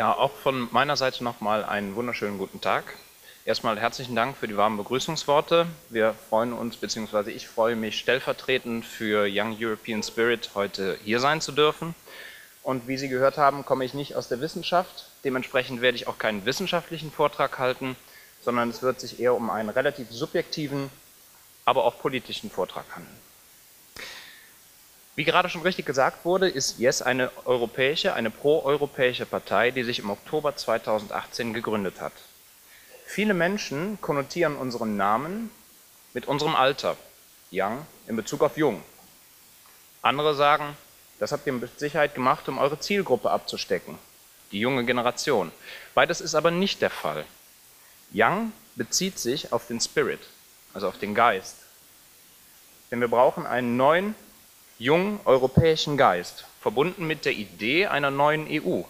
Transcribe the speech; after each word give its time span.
Ja, 0.00 0.16
auch 0.16 0.32
von 0.32 0.66
meiner 0.72 0.96
Seite 0.96 1.22
nochmal 1.22 1.62
einen 1.62 1.94
wunderschönen 1.94 2.38
guten 2.38 2.62
Tag. 2.62 2.84
Erstmal 3.44 3.78
herzlichen 3.78 4.16
Dank 4.16 4.34
für 4.34 4.48
die 4.48 4.56
warmen 4.56 4.78
Begrüßungsworte. 4.78 5.66
Wir 5.90 6.14
freuen 6.30 6.54
uns, 6.54 6.78
beziehungsweise 6.78 7.30
ich 7.30 7.46
freue 7.46 7.76
mich 7.76 7.98
stellvertretend 7.98 8.86
für 8.86 9.28
Young 9.30 9.54
European 9.60 10.02
Spirit 10.02 10.52
heute 10.54 10.98
hier 11.04 11.20
sein 11.20 11.42
zu 11.42 11.52
dürfen. 11.52 11.94
Und 12.62 12.88
wie 12.88 12.96
Sie 12.96 13.10
gehört 13.10 13.36
haben, 13.36 13.66
komme 13.66 13.84
ich 13.84 13.92
nicht 13.92 14.16
aus 14.16 14.28
der 14.28 14.40
Wissenschaft. 14.40 15.10
Dementsprechend 15.22 15.82
werde 15.82 15.96
ich 15.96 16.08
auch 16.08 16.16
keinen 16.16 16.46
wissenschaftlichen 16.46 17.12
Vortrag 17.12 17.58
halten, 17.58 17.94
sondern 18.40 18.70
es 18.70 18.80
wird 18.80 19.00
sich 19.00 19.20
eher 19.20 19.34
um 19.34 19.50
einen 19.50 19.68
relativ 19.68 20.10
subjektiven, 20.10 20.88
aber 21.66 21.84
auch 21.84 21.98
politischen 22.00 22.50
Vortrag 22.50 22.86
handeln. 22.96 23.18
Wie 25.20 25.24
gerade 25.24 25.50
schon 25.50 25.60
richtig 25.60 25.84
gesagt 25.84 26.24
wurde, 26.24 26.48
ist 26.48 26.78
Yes 26.78 27.02
eine 27.02 27.30
europäische, 27.44 28.14
eine 28.14 28.30
proeuropäische 28.30 29.26
Partei, 29.26 29.70
die 29.70 29.82
sich 29.82 29.98
im 29.98 30.08
Oktober 30.08 30.56
2018 30.56 31.52
gegründet 31.52 32.00
hat. 32.00 32.14
Viele 33.04 33.34
Menschen 33.34 34.00
konnotieren 34.00 34.56
unseren 34.56 34.96
Namen 34.96 35.50
mit 36.14 36.24
unserem 36.24 36.56
Alter, 36.56 36.96
Young, 37.52 37.86
in 38.06 38.16
Bezug 38.16 38.42
auf 38.42 38.56
Jung. 38.56 38.82
Andere 40.00 40.34
sagen, 40.34 40.74
das 41.18 41.32
habt 41.32 41.46
ihr 41.46 41.52
mit 41.52 41.78
Sicherheit 41.78 42.14
gemacht, 42.14 42.48
um 42.48 42.56
eure 42.56 42.80
Zielgruppe 42.80 43.30
abzustecken, 43.30 43.98
die 44.52 44.60
junge 44.60 44.86
Generation. 44.86 45.52
Beides 45.92 46.22
ist 46.22 46.34
aber 46.34 46.50
nicht 46.50 46.80
der 46.80 46.88
Fall. 46.88 47.26
Young 48.14 48.52
bezieht 48.74 49.18
sich 49.18 49.52
auf 49.52 49.66
den 49.66 49.82
Spirit, 49.82 50.20
also 50.72 50.88
auf 50.88 50.96
den 50.96 51.14
Geist. 51.14 51.56
Denn 52.90 53.02
wir 53.02 53.08
brauchen 53.08 53.46
einen 53.46 53.76
neuen 53.76 54.14
jungen 54.80 55.20
europäischen 55.26 55.98
Geist, 55.98 56.46
verbunden 56.62 57.06
mit 57.06 57.26
der 57.26 57.34
Idee 57.34 57.86
einer 57.86 58.10
neuen 58.10 58.46
EU. 58.50 58.80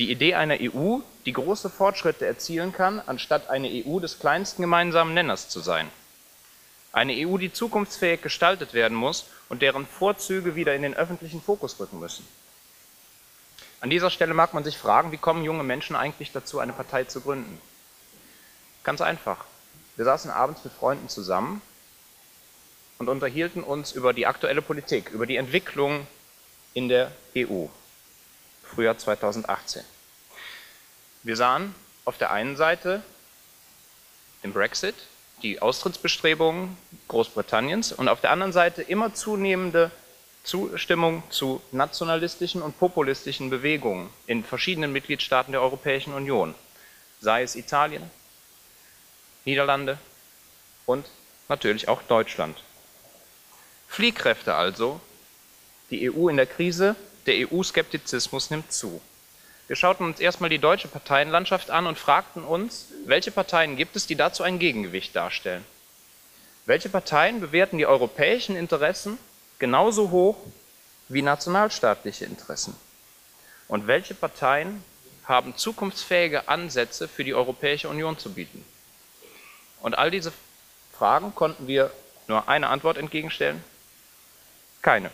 Die 0.00 0.10
Idee 0.10 0.34
einer 0.34 0.56
EU, 0.60 0.98
die 1.24 1.32
große 1.32 1.70
Fortschritte 1.70 2.26
erzielen 2.26 2.72
kann, 2.72 3.00
anstatt 3.06 3.48
eine 3.48 3.68
EU 3.68 4.00
des 4.00 4.18
kleinsten 4.18 4.62
gemeinsamen 4.62 5.14
Nenners 5.14 5.48
zu 5.48 5.60
sein. 5.60 5.88
Eine 6.92 7.12
EU, 7.12 7.38
die 7.38 7.52
zukunftsfähig 7.52 8.20
gestaltet 8.20 8.74
werden 8.74 8.96
muss 8.96 9.26
und 9.48 9.62
deren 9.62 9.86
Vorzüge 9.86 10.56
wieder 10.56 10.74
in 10.74 10.82
den 10.82 10.94
öffentlichen 10.94 11.40
Fokus 11.40 11.78
rücken 11.78 12.00
müssen. 12.00 12.26
An 13.80 13.90
dieser 13.90 14.10
Stelle 14.10 14.34
mag 14.34 14.54
man 14.54 14.64
sich 14.64 14.76
fragen, 14.76 15.12
wie 15.12 15.18
kommen 15.18 15.44
junge 15.44 15.62
Menschen 15.62 15.94
eigentlich 15.94 16.32
dazu, 16.32 16.58
eine 16.58 16.72
Partei 16.72 17.04
zu 17.04 17.20
gründen? 17.20 17.60
Ganz 18.82 19.00
einfach. 19.00 19.44
Wir 19.94 20.04
saßen 20.04 20.32
abends 20.32 20.64
mit 20.64 20.72
Freunden 20.72 21.08
zusammen 21.08 21.62
und 23.02 23.08
unterhielten 23.08 23.64
uns 23.64 23.90
über 23.90 24.12
die 24.12 24.28
aktuelle 24.28 24.62
Politik, 24.62 25.10
über 25.10 25.26
die 25.26 25.34
Entwicklung 25.34 26.06
in 26.72 26.88
der 26.88 27.10
EU, 27.36 27.66
Frühjahr 28.62 28.96
2018. 28.96 29.82
Wir 31.24 31.34
sahen 31.34 31.74
auf 32.04 32.16
der 32.16 32.30
einen 32.30 32.56
Seite 32.56 33.02
den 34.44 34.52
Brexit, 34.52 34.94
die 35.42 35.60
Austrittsbestrebungen 35.60 36.76
Großbritanniens 37.08 37.90
und 37.92 38.06
auf 38.06 38.20
der 38.20 38.30
anderen 38.30 38.52
Seite 38.52 38.82
immer 38.82 39.12
zunehmende 39.12 39.90
Zustimmung 40.44 41.24
zu 41.28 41.60
nationalistischen 41.72 42.62
und 42.62 42.78
populistischen 42.78 43.50
Bewegungen 43.50 44.10
in 44.28 44.44
verschiedenen 44.44 44.92
Mitgliedstaaten 44.92 45.50
der 45.50 45.60
Europäischen 45.60 46.14
Union, 46.14 46.54
sei 47.20 47.42
es 47.42 47.56
Italien, 47.56 48.08
Niederlande 49.44 49.98
und 50.86 51.04
natürlich 51.48 51.88
auch 51.88 52.02
Deutschland. 52.02 52.62
Fliehkräfte 53.92 54.54
also, 54.54 55.02
die 55.90 56.10
EU 56.10 56.28
in 56.30 56.38
der 56.38 56.46
Krise, 56.46 56.96
der 57.26 57.46
EU-Skeptizismus 57.46 58.48
nimmt 58.48 58.72
zu. 58.72 59.02
Wir 59.66 59.76
schauten 59.76 60.06
uns 60.06 60.18
erstmal 60.18 60.48
die 60.48 60.58
deutsche 60.58 60.88
Parteienlandschaft 60.88 61.70
an 61.70 61.86
und 61.86 61.98
fragten 61.98 62.42
uns, 62.42 62.86
welche 63.04 63.30
Parteien 63.30 63.76
gibt 63.76 63.94
es, 63.94 64.06
die 64.06 64.14
dazu 64.16 64.44
ein 64.44 64.58
Gegengewicht 64.58 65.14
darstellen? 65.14 65.62
Welche 66.64 66.88
Parteien 66.88 67.42
bewerten 67.42 67.76
die 67.76 67.84
europäischen 67.84 68.56
Interessen 68.56 69.18
genauso 69.58 70.10
hoch 70.10 70.38
wie 71.10 71.20
nationalstaatliche 71.20 72.24
Interessen? 72.24 72.74
Und 73.68 73.88
welche 73.88 74.14
Parteien 74.14 74.82
haben 75.24 75.54
zukunftsfähige 75.54 76.48
Ansätze 76.48 77.08
für 77.08 77.24
die 77.24 77.34
Europäische 77.34 77.90
Union 77.90 78.18
zu 78.18 78.32
bieten? 78.32 78.64
Und 79.82 79.98
all 79.98 80.10
diese 80.10 80.32
Fragen 80.96 81.34
konnten 81.34 81.66
wir 81.66 81.90
nur 82.26 82.48
eine 82.48 82.70
Antwort 82.70 82.96
entgegenstellen, 82.96 83.62
keine. 84.82 85.10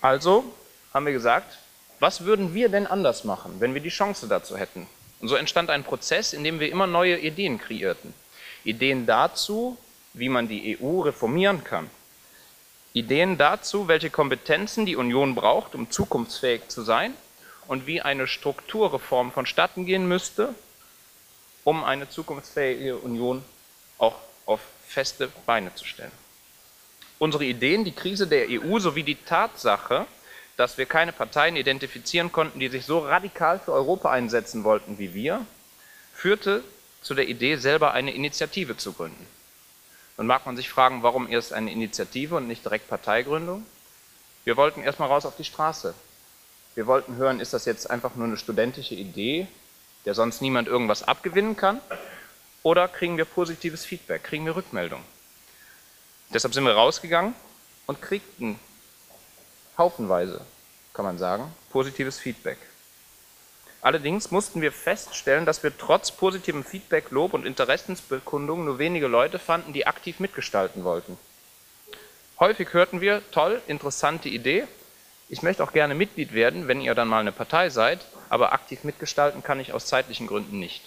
Also 0.00 0.44
haben 0.92 1.06
wir 1.06 1.12
gesagt, 1.12 1.58
was 2.00 2.24
würden 2.24 2.54
wir 2.54 2.68
denn 2.68 2.86
anders 2.86 3.24
machen, 3.24 3.56
wenn 3.60 3.74
wir 3.74 3.80
die 3.80 3.90
Chance 3.90 4.28
dazu 4.28 4.56
hätten? 4.56 4.86
Und 5.20 5.28
so 5.28 5.36
entstand 5.36 5.70
ein 5.70 5.84
Prozess, 5.84 6.32
in 6.32 6.44
dem 6.44 6.60
wir 6.60 6.70
immer 6.70 6.86
neue 6.86 7.18
Ideen 7.18 7.58
kreierten. 7.58 8.12
Ideen 8.64 9.06
dazu, 9.06 9.78
wie 10.12 10.28
man 10.28 10.48
die 10.48 10.78
EU 10.80 11.00
reformieren 11.00 11.64
kann. 11.64 11.90
Ideen 12.92 13.38
dazu, 13.38 13.88
welche 13.88 14.10
Kompetenzen 14.10 14.86
die 14.86 14.96
Union 14.96 15.34
braucht, 15.34 15.74
um 15.74 15.90
zukunftsfähig 15.90 16.68
zu 16.68 16.82
sein 16.82 17.14
und 17.66 17.86
wie 17.86 18.00
eine 18.00 18.26
Strukturreform 18.26 19.32
vonstatten 19.32 19.86
gehen 19.86 20.08
müsste, 20.08 20.54
um 21.64 21.84
eine 21.84 22.08
zukunftsfähige 22.08 22.96
Union 22.96 23.44
auch 23.98 24.16
auf 24.46 24.60
feste 24.86 25.30
Beine 25.44 25.74
zu 25.74 25.84
stellen. 25.84 26.25
Unsere 27.18 27.44
Ideen, 27.44 27.84
die 27.84 27.92
Krise 27.92 28.26
der 28.26 28.46
EU 28.50 28.78
sowie 28.78 29.02
die 29.02 29.14
Tatsache, 29.14 30.06
dass 30.56 30.76
wir 30.76 30.86
keine 30.86 31.12
Parteien 31.12 31.56
identifizieren 31.56 32.30
konnten, 32.30 32.60
die 32.60 32.68
sich 32.68 32.84
so 32.84 32.98
radikal 32.98 33.58
für 33.58 33.72
Europa 33.72 34.10
einsetzen 34.10 34.64
wollten 34.64 34.98
wie 34.98 35.14
wir, 35.14 35.46
führte 36.14 36.62
zu 37.00 37.14
der 37.14 37.28
Idee, 37.28 37.56
selber 37.56 37.92
eine 37.92 38.12
Initiative 38.12 38.76
zu 38.76 38.92
gründen. 38.92 39.26
Nun 40.18 40.26
mag 40.26 40.46
man 40.46 40.56
sich 40.56 40.68
fragen, 40.68 41.02
warum 41.02 41.28
erst 41.28 41.52
eine 41.52 41.72
Initiative 41.72 42.36
und 42.36 42.48
nicht 42.48 42.64
direkt 42.64 42.88
Parteigründung? 42.88 43.64
Wir 44.44 44.56
wollten 44.56 44.82
erstmal 44.82 45.08
raus 45.08 45.26
auf 45.26 45.36
die 45.36 45.44
Straße. 45.44 45.94
Wir 46.74 46.86
wollten 46.86 47.16
hören, 47.16 47.40
ist 47.40 47.52
das 47.52 47.64
jetzt 47.64 47.90
einfach 47.90 48.14
nur 48.16 48.26
eine 48.26 48.36
studentische 48.36 48.94
Idee, 48.94 49.46
der 50.04 50.14
sonst 50.14 50.40
niemand 50.40 50.68
irgendwas 50.68 51.02
abgewinnen 51.02 51.56
kann? 51.56 51.80
Oder 52.62 52.88
kriegen 52.88 53.16
wir 53.16 53.24
positives 53.24 53.84
Feedback, 53.84 54.24
kriegen 54.24 54.46
wir 54.46 54.56
Rückmeldung? 54.56 55.02
Deshalb 56.32 56.54
sind 56.54 56.64
wir 56.64 56.74
rausgegangen 56.74 57.34
und 57.86 58.02
kriegten 58.02 58.58
haufenweise, 59.78 60.40
kann 60.92 61.04
man 61.04 61.18
sagen, 61.18 61.52
positives 61.70 62.18
Feedback. 62.18 62.58
Allerdings 63.80 64.30
mussten 64.30 64.60
wir 64.62 64.72
feststellen, 64.72 65.46
dass 65.46 65.62
wir 65.62 65.76
trotz 65.76 66.10
positivem 66.10 66.64
Feedback, 66.64 67.10
Lob 67.10 67.34
und 67.34 67.46
Interessensbekundungen 67.46 68.64
nur 68.64 68.78
wenige 68.78 69.06
Leute 69.06 69.38
fanden, 69.38 69.72
die 69.72 69.86
aktiv 69.86 70.18
mitgestalten 70.18 70.82
wollten. 70.82 71.16
Häufig 72.40 72.72
hörten 72.72 73.00
wir, 73.00 73.22
toll, 73.30 73.62
interessante 73.66 74.28
Idee, 74.28 74.66
ich 75.28 75.42
möchte 75.42 75.62
auch 75.62 75.72
gerne 75.72 75.94
Mitglied 75.94 76.34
werden, 76.34 76.68
wenn 76.68 76.80
ihr 76.80 76.94
dann 76.94 77.08
mal 77.08 77.20
eine 77.20 77.32
Partei 77.32 77.68
seid, 77.70 78.04
aber 78.28 78.52
aktiv 78.52 78.84
mitgestalten 78.84 79.42
kann 79.42 79.58
ich 79.58 79.72
aus 79.72 79.86
zeitlichen 79.86 80.26
Gründen 80.26 80.58
nicht. 80.58 80.82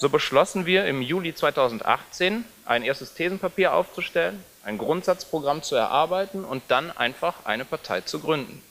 So 0.00 0.08
beschlossen 0.08 0.64
wir 0.64 0.86
im 0.86 1.02
Juli 1.02 1.34
2018, 1.34 2.44
ein 2.64 2.84
erstes 2.84 3.14
Thesenpapier 3.14 3.74
aufzustellen, 3.74 4.44
ein 4.62 4.78
Grundsatzprogramm 4.78 5.64
zu 5.64 5.74
erarbeiten 5.74 6.44
und 6.44 6.62
dann 6.68 6.96
einfach 6.96 7.44
eine 7.46 7.64
Partei 7.64 8.02
zu 8.02 8.20
gründen. 8.20 8.62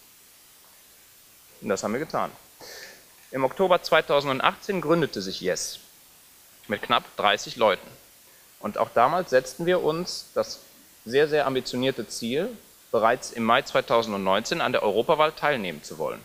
Und 1.60 1.68
das 1.68 1.84
haben 1.84 1.92
wir 1.92 2.00
getan. 2.00 2.32
Im 3.32 3.44
Oktober 3.44 3.84
2018 3.84 4.80
gründete 4.80 5.22
sich 5.22 5.42
Yes 5.42 5.80
mit 6.69 6.81
knapp 6.81 7.04
30 7.18 7.57
Leuten. 7.57 7.88
Und 8.62 8.78
auch 8.78 8.90
damals 8.94 9.30
setzten 9.30 9.66
wir 9.66 9.84
uns 9.84 10.30
das 10.34 10.62
sehr, 11.06 11.28
sehr 11.28 11.46
ambitionierte 11.46 12.07
Ziel, 12.07 12.50
bereits 12.90 13.31
im 13.31 13.44
Mai 13.44 13.63
2019 13.63 14.62
an 14.62 14.72
der 14.72 14.81
Europawahl 14.81 15.34
teilnehmen 15.34 15.84
zu 15.84 15.98
wollen. 15.98 16.22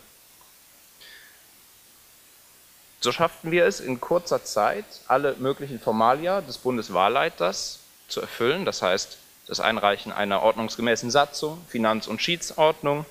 So 3.03 3.11
schafften 3.11 3.51
wir 3.51 3.65
es 3.65 3.81
in 3.81 3.99
kurzer 3.99 4.45
Zeit, 4.45 4.85
alle 5.09 5.35
möglichen 5.37 5.77
Formalia 5.77 6.39
des 6.39 6.57
Bundeswahlleiters 6.57 7.79
zu 8.07 8.21
erfüllen, 8.21 8.63
das 8.63 8.81
heißt 8.81 9.17
das 9.45 9.59
Einreichen 9.59 10.13
einer 10.13 10.41
ordnungsgemäßen 10.41 11.11
Satzung, 11.11 11.61
Finanz- 11.67 12.07
und 12.07 12.21
Schiedsordnung, 12.21 13.05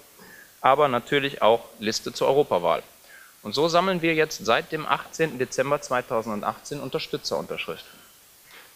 aber 0.62 0.88
natürlich 0.88 1.42
auch 1.42 1.66
Liste 1.78 2.14
zur 2.14 2.28
Europawahl. 2.28 2.82
Und 3.42 3.54
so 3.54 3.68
sammeln 3.68 4.00
wir 4.00 4.14
jetzt 4.14 4.46
seit 4.46 4.72
dem 4.72 4.86
18. 4.86 5.38
Dezember 5.38 5.82
2018 5.82 6.80
Unterstützerunterschriften. 6.80 7.98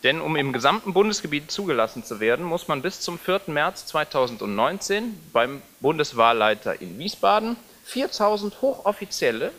Denn 0.02 0.20
um 0.20 0.36
im 0.36 0.52
gesamten 0.52 0.92
Bundesgebiet 0.92 1.50
zugelassen 1.50 2.04
zu 2.04 2.20
werden, 2.20 2.44
muss 2.44 2.68
man 2.68 2.82
bis 2.82 3.00
zum 3.00 3.18
4. 3.18 3.40
März 3.46 3.86
2019 3.86 5.18
beim 5.32 5.62
Bundeswahlleiter 5.80 6.82
in 6.82 6.98
Wiesbaden 6.98 7.56
4000 7.84 8.60
hochoffizielle 8.60 9.50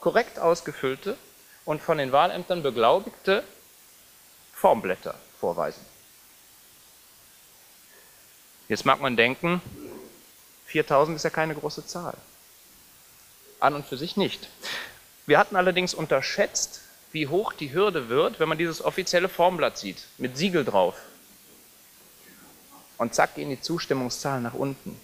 korrekt 0.00 0.38
ausgefüllte 0.38 1.16
und 1.64 1.82
von 1.82 1.98
den 1.98 2.12
Wahlämtern 2.12 2.62
beglaubigte 2.62 3.42
Formblätter 4.52 5.14
vorweisen. 5.40 5.84
Jetzt 8.68 8.84
mag 8.84 9.00
man 9.00 9.16
denken, 9.16 9.60
4000 10.66 11.16
ist 11.16 11.22
ja 11.22 11.30
keine 11.30 11.54
große 11.54 11.86
Zahl. 11.86 12.14
an 13.58 13.74
und 13.74 13.86
für 13.86 13.96
sich 13.96 14.16
nicht. 14.18 14.48
Wir 15.24 15.38
hatten 15.38 15.56
allerdings 15.56 15.94
unterschätzt, 15.94 16.82
wie 17.12 17.26
hoch 17.26 17.54
die 17.54 17.72
Hürde 17.72 18.08
wird, 18.10 18.38
wenn 18.38 18.48
man 18.48 18.58
dieses 18.58 18.84
offizielle 18.84 19.28
Formblatt 19.30 19.78
sieht, 19.78 20.04
mit 20.18 20.36
Siegel 20.36 20.64
drauf. 20.64 20.94
Und 22.98 23.14
zack 23.14 23.34
gehen 23.34 23.48
die 23.48 23.60
Zustimmungszahlen 23.60 24.42
nach 24.42 24.54
unten. 24.54 25.00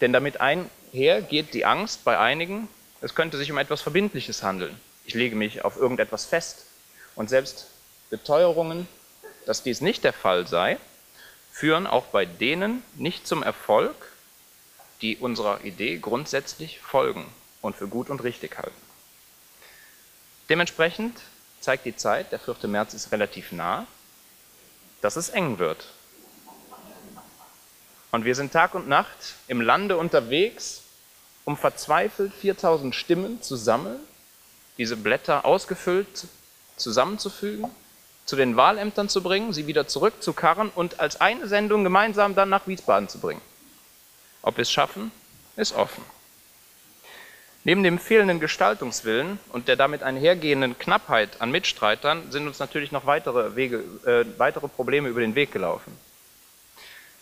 Denn 0.00 0.12
damit 0.12 0.40
einher 0.40 1.20
geht 1.20 1.52
die 1.52 1.64
Angst 1.64 2.04
bei 2.04 2.18
einigen, 2.18 2.68
es 3.00 3.14
könnte 3.14 3.36
sich 3.36 3.50
um 3.50 3.58
etwas 3.58 3.82
Verbindliches 3.82 4.42
handeln. 4.42 4.78
Ich 5.04 5.14
lege 5.14 5.36
mich 5.36 5.64
auf 5.64 5.76
irgendetwas 5.76 6.24
fest. 6.24 6.66
Und 7.14 7.28
selbst 7.30 7.68
Beteuerungen, 8.10 8.88
dass 9.46 9.62
dies 9.62 9.80
nicht 9.80 10.04
der 10.04 10.12
Fall 10.12 10.46
sei, 10.46 10.78
führen 11.50 11.86
auch 11.86 12.06
bei 12.06 12.26
denen 12.26 12.82
nicht 12.96 13.26
zum 13.26 13.42
Erfolg, 13.42 13.94
die 15.00 15.16
unserer 15.16 15.64
Idee 15.64 15.98
grundsätzlich 15.98 16.80
folgen 16.80 17.26
und 17.62 17.76
für 17.76 17.88
gut 17.88 18.10
und 18.10 18.22
richtig 18.22 18.58
halten. 18.58 18.74
Dementsprechend 20.48 21.18
zeigt 21.60 21.84
die 21.84 21.96
Zeit, 21.96 22.32
der 22.32 22.38
4. 22.38 22.68
März 22.68 22.94
ist 22.94 23.12
relativ 23.12 23.52
nah, 23.52 23.86
dass 25.00 25.16
es 25.16 25.28
eng 25.30 25.58
wird. 25.58 25.86
Und 28.12 28.24
wir 28.24 28.34
sind 28.34 28.52
Tag 28.52 28.74
und 28.74 28.88
Nacht 28.88 29.34
im 29.48 29.60
Lande 29.60 29.96
unterwegs, 29.96 30.82
um 31.46 31.56
verzweifelt 31.56 32.34
4000 32.34 32.94
Stimmen 32.94 33.40
zu 33.40 33.56
sammeln, 33.56 34.00
diese 34.78 34.96
Blätter 34.96 35.46
ausgefüllt 35.46 36.26
zusammenzufügen, 36.76 37.70
zu 38.26 38.36
den 38.36 38.56
Wahlämtern 38.56 39.08
zu 39.08 39.22
bringen, 39.22 39.52
sie 39.52 39.68
wieder 39.68 39.86
zurückzukarren 39.86 40.70
und 40.74 41.00
als 41.00 41.20
eine 41.20 41.46
Sendung 41.46 41.84
gemeinsam 41.84 42.34
dann 42.34 42.48
nach 42.48 42.66
Wiesbaden 42.66 43.08
zu 43.08 43.20
bringen. 43.20 43.40
Ob 44.42 44.56
wir 44.56 44.62
es 44.62 44.72
schaffen, 44.72 45.12
ist 45.54 45.72
offen. 45.74 46.04
Neben 47.62 47.84
dem 47.84 48.00
fehlenden 48.00 48.40
Gestaltungswillen 48.40 49.38
und 49.50 49.68
der 49.68 49.76
damit 49.76 50.02
einhergehenden 50.02 50.78
Knappheit 50.78 51.40
an 51.40 51.52
Mitstreitern 51.52 52.30
sind 52.32 52.46
uns 52.48 52.58
natürlich 52.58 52.90
noch 52.90 53.06
weitere, 53.06 53.54
Wege, 53.54 53.84
äh, 54.04 54.24
weitere 54.38 54.68
Probleme 54.68 55.08
über 55.08 55.20
den 55.20 55.36
Weg 55.36 55.52
gelaufen. 55.52 55.96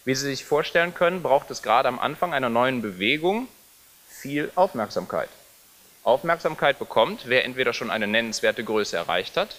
Wie 0.07 0.15
Sie 0.15 0.27
sich 0.27 0.45
vorstellen 0.45 0.95
können, 0.95 1.23
braucht 1.23 1.51
es 1.51 1.63
gerade 1.63 1.89
am 1.89 1.99
Anfang 1.99 2.33
einer 2.33 2.51
neuen 2.51 2.81
Bewegung 2.83 3.49
viel 4.25 4.51
Aufmerksamkeit. 4.55 5.29
Aufmerksamkeit 6.03 6.79
bekommt, 6.79 7.25
wer 7.27 7.45
entweder 7.45 7.75
schon 7.75 7.91
eine 7.91 8.07
nennenswerte 8.07 8.65
Größe 8.65 8.97
erreicht 8.97 9.37
hat 9.37 9.55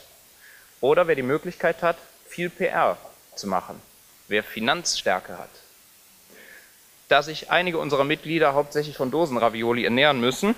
oder 0.82 1.06
wer 1.06 1.14
die 1.14 1.22
Möglichkeit 1.22 1.84
hat, 1.84 1.98
viel 2.28 2.50
PR 2.50 2.98
zu 3.36 3.46
machen, 3.46 3.80
wer 4.28 4.44
Finanzstärke 4.44 5.38
hat. 5.38 5.52
Da 7.10 7.22
sich 7.22 7.52
einige 7.52 7.78
unserer 7.78 8.06
Mitglieder 8.06 8.56
hauptsächlich 8.56 8.98
von 8.98 9.12
Dosenravioli 9.12 9.84
ernähren 9.84 10.20
müssen, 10.20 10.56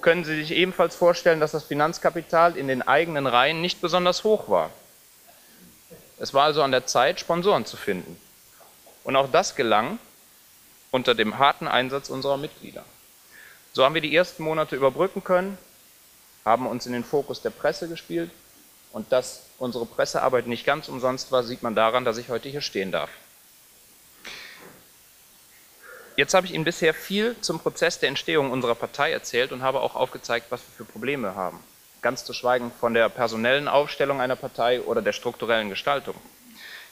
können 0.00 0.24
Sie 0.24 0.36
sich 0.36 0.52
ebenfalls 0.52 0.96
vorstellen, 0.96 1.40
dass 1.40 1.52
das 1.52 1.64
Finanzkapital 1.64 2.56
in 2.56 2.68
den 2.68 2.80
eigenen 2.80 3.26
Reihen 3.26 3.60
nicht 3.60 3.82
besonders 3.82 4.24
hoch 4.24 4.48
war. 4.48 4.70
Es 6.18 6.32
war 6.32 6.44
also 6.44 6.62
an 6.62 6.72
der 6.72 6.86
Zeit, 6.86 7.20
Sponsoren 7.20 7.66
zu 7.66 7.76
finden. 7.76 8.18
Und 9.02 9.14
auch 9.14 9.30
das 9.30 9.56
gelang 9.56 9.98
unter 10.90 11.14
dem 11.14 11.38
harten 11.38 11.68
Einsatz 11.68 12.08
unserer 12.08 12.38
Mitglieder. 12.38 12.82
So 13.74 13.84
haben 13.84 13.94
wir 13.94 14.00
die 14.00 14.14
ersten 14.14 14.44
Monate 14.44 14.76
überbrücken 14.76 15.24
können, 15.24 15.58
haben 16.44 16.68
uns 16.68 16.86
in 16.86 16.92
den 16.92 17.02
Fokus 17.02 17.42
der 17.42 17.50
Presse 17.50 17.88
gespielt 17.88 18.30
und 18.92 19.10
dass 19.10 19.46
unsere 19.58 19.84
Pressearbeit 19.84 20.46
nicht 20.46 20.64
ganz 20.64 20.88
umsonst 20.88 21.32
war, 21.32 21.42
sieht 21.42 21.64
man 21.64 21.74
daran, 21.74 22.04
dass 22.04 22.16
ich 22.16 22.28
heute 22.28 22.48
hier 22.48 22.60
stehen 22.60 22.92
darf. 22.92 23.10
Jetzt 26.16 26.34
habe 26.34 26.46
ich 26.46 26.54
Ihnen 26.54 26.62
bisher 26.62 26.94
viel 26.94 27.34
zum 27.40 27.58
Prozess 27.58 27.98
der 27.98 28.10
Entstehung 28.10 28.52
unserer 28.52 28.76
Partei 28.76 29.10
erzählt 29.10 29.50
und 29.50 29.62
habe 29.62 29.80
auch 29.80 29.96
aufgezeigt, 29.96 30.46
was 30.50 30.60
wir 30.60 30.86
für 30.86 30.92
Probleme 30.92 31.34
haben. 31.34 31.58
Ganz 32.00 32.24
zu 32.24 32.32
schweigen 32.32 32.70
von 32.78 32.94
der 32.94 33.08
personellen 33.08 33.66
Aufstellung 33.66 34.20
einer 34.20 34.36
Partei 34.36 34.82
oder 34.82 35.02
der 35.02 35.12
strukturellen 35.12 35.70
Gestaltung. 35.70 36.14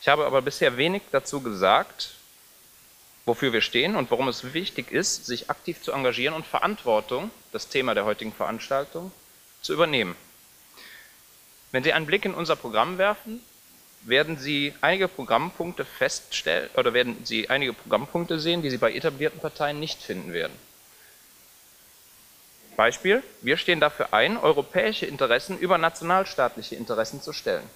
Ich 0.00 0.08
habe 0.08 0.26
aber 0.26 0.42
bisher 0.42 0.76
wenig 0.76 1.02
dazu 1.12 1.40
gesagt, 1.42 2.16
wofür 3.24 3.52
wir 3.52 3.60
stehen 3.60 3.96
und 3.96 4.10
warum 4.10 4.28
es 4.28 4.52
wichtig 4.54 4.90
ist, 4.90 5.26
sich 5.26 5.50
aktiv 5.50 5.80
zu 5.80 5.92
engagieren 5.92 6.34
und 6.34 6.46
Verantwortung, 6.46 7.30
das 7.52 7.68
Thema 7.68 7.94
der 7.94 8.04
heutigen 8.04 8.32
Veranstaltung, 8.32 9.12
zu 9.60 9.72
übernehmen. 9.72 10.16
Wenn 11.70 11.84
Sie 11.84 11.92
einen 11.92 12.06
Blick 12.06 12.24
in 12.24 12.34
unser 12.34 12.56
Programm 12.56 12.98
werfen, 12.98 13.40
werden 14.02 14.36
Sie 14.36 14.74
einige 14.80 15.08
Programmpunkte 15.08 15.84
feststellen 15.84 16.68
oder 16.74 16.92
werden 16.92 17.24
Sie 17.24 17.48
einige 17.48 17.72
Programmpunkte 17.72 18.40
sehen, 18.40 18.62
die 18.62 18.70
Sie 18.70 18.78
bei 18.78 18.92
etablierten 18.92 19.40
Parteien 19.40 19.78
nicht 19.78 20.02
finden 20.02 20.32
werden. 20.32 20.56
Beispiel, 22.76 23.22
wir 23.42 23.56
stehen 23.56 23.80
dafür 23.80 24.12
ein, 24.12 24.36
europäische 24.36 25.06
Interessen 25.06 25.58
über 25.58 25.78
nationalstaatliche 25.78 26.74
Interessen 26.74 27.22
zu 27.22 27.32
stellen. 27.32 27.68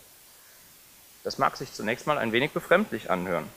Das 1.22 1.38
mag 1.38 1.56
sich 1.56 1.72
zunächst 1.72 2.06
mal 2.06 2.18
ein 2.18 2.32
wenig 2.32 2.52
befremdlich 2.52 3.10
anhören. 3.10 3.48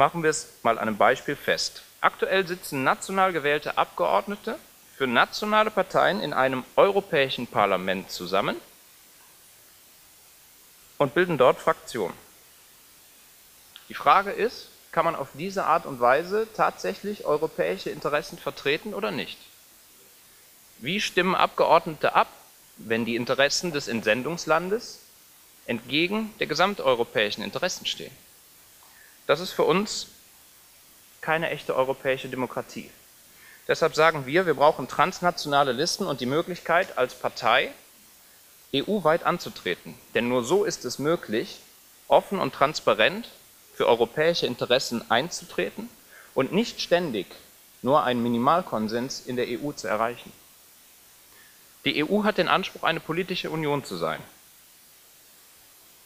Machen 0.00 0.22
wir 0.22 0.30
es 0.30 0.48
mal 0.62 0.78
an 0.78 0.88
einem 0.88 0.96
Beispiel 0.96 1.36
fest. 1.36 1.82
Aktuell 2.00 2.46
sitzen 2.46 2.84
national 2.84 3.34
gewählte 3.34 3.76
Abgeordnete 3.76 4.58
für 4.96 5.06
nationale 5.06 5.70
Parteien 5.70 6.22
in 6.22 6.32
einem 6.32 6.64
europäischen 6.74 7.46
Parlament 7.46 8.10
zusammen 8.10 8.56
und 10.96 11.12
bilden 11.12 11.36
dort 11.36 11.58
Fraktionen. 11.58 12.16
Die 13.90 13.94
Frage 13.94 14.30
ist, 14.30 14.68
kann 14.90 15.04
man 15.04 15.14
auf 15.14 15.28
diese 15.34 15.66
Art 15.66 15.84
und 15.84 16.00
Weise 16.00 16.48
tatsächlich 16.56 17.26
europäische 17.26 17.90
Interessen 17.90 18.38
vertreten 18.38 18.94
oder 18.94 19.10
nicht? 19.10 19.36
Wie 20.78 21.02
stimmen 21.02 21.34
Abgeordnete 21.34 22.14
ab, 22.14 22.28
wenn 22.78 23.04
die 23.04 23.16
Interessen 23.16 23.70
des 23.70 23.86
Entsendungslandes 23.86 25.00
entgegen 25.66 26.32
der 26.38 26.46
gesamteuropäischen 26.46 27.44
Interessen 27.44 27.84
stehen? 27.84 28.16
Das 29.26 29.40
ist 29.40 29.52
für 29.52 29.64
uns 29.64 30.08
keine 31.20 31.50
echte 31.50 31.74
europäische 31.76 32.28
Demokratie. 32.28 32.90
Deshalb 33.68 33.94
sagen 33.94 34.26
wir, 34.26 34.46
wir 34.46 34.54
brauchen 34.54 34.88
transnationale 34.88 35.72
Listen 35.72 36.06
und 36.06 36.20
die 36.20 36.26
Möglichkeit, 36.26 36.98
als 36.98 37.14
Partei 37.14 37.70
EU-weit 38.74 39.24
anzutreten. 39.24 39.94
Denn 40.14 40.28
nur 40.28 40.44
so 40.44 40.64
ist 40.64 40.84
es 40.84 40.98
möglich, 40.98 41.60
offen 42.08 42.40
und 42.40 42.54
transparent 42.54 43.28
für 43.74 43.86
europäische 43.86 44.46
Interessen 44.46 45.08
einzutreten 45.10 45.88
und 46.34 46.52
nicht 46.52 46.80
ständig 46.80 47.26
nur 47.82 48.04
einen 48.04 48.22
Minimalkonsens 48.22 49.20
in 49.26 49.36
der 49.36 49.46
EU 49.48 49.72
zu 49.72 49.88
erreichen. 49.88 50.32
Die 51.84 52.04
EU 52.04 52.24
hat 52.24 52.38
den 52.38 52.48
Anspruch, 52.48 52.82
eine 52.82 53.00
politische 53.00 53.50
Union 53.50 53.84
zu 53.84 53.96
sein. 53.96 54.20